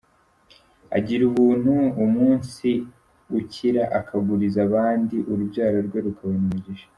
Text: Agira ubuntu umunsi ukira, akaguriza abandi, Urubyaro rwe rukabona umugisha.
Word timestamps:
Agira 0.97 1.21
ubuntu 1.31 1.73
umunsi 2.05 2.69
ukira, 3.39 3.83
akaguriza 3.99 4.59
abandi, 4.67 5.15
Urubyaro 5.31 5.77
rwe 5.87 5.99
rukabona 6.07 6.41
umugisha. 6.47 6.87